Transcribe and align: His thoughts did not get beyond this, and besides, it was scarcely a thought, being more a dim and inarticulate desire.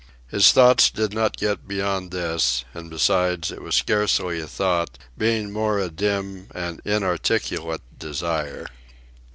His 0.27 0.51
thoughts 0.51 0.89
did 0.89 1.13
not 1.13 1.37
get 1.37 1.67
beyond 1.67 2.09
this, 2.09 2.65
and 2.73 2.89
besides, 2.89 3.51
it 3.51 3.61
was 3.61 3.75
scarcely 3.75 4.39
a 4.41 4.47
thought, 4.47 4.97
being 5.15 5.51
more 5.51 5.77
a 5.77 5.89
dim 5.91 6.47
and 6.55 6.81
inarticulate 6.83 7.81
desire. 7.99 8.65